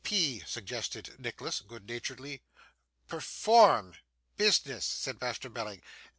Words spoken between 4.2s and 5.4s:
business!' said